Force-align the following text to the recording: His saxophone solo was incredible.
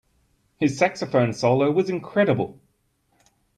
His 0.57 0.79
saxophone 0.79 1.31
solo 1.31 1.69
was 1.69 1.87
incredible. 1.87 2.59